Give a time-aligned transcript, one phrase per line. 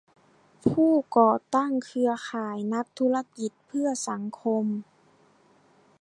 [0.67, 4.65] ผู้ก่อตั้งเครือข่ายนักธุรกิจเพื่อสังคม